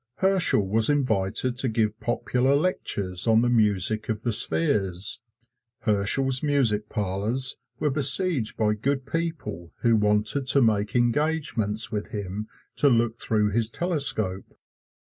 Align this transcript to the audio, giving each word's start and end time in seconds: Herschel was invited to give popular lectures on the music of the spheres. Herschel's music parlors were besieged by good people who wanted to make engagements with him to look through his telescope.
Herschel 0.15 0.67
was 0.67 0.89
invited 0.89 1.59
to 1.59 1.69
give 1.69 1.99
popular 1.99 2.55
lectures 2.55 3.27
on 3.27 3.43
the 3.43 3.51
music 3.51 4.09
of 4.09 4.23
the 4.23 4.33
spheres. 4.33 5.21
Herschel's 5.81 6.41
music 6.41 6.89
parlors 6.89 7.57
were 7.77 7.91
besieged 7.91 8.57
by 8.57 8.73
good 8.73 9.05
people 9.05 9.73
who 9.81 9.95
wanted 9.95 10.47
to 10.47 10.61
make 10.63 10.95
engagements 10.95 11.91
with 11.91 12.07
him 12.07 12.47
to 12.77 12.89
look 12.89 13.19
through 13.19 13.51
his 13.51 13.69
telescope. 13.69 14.57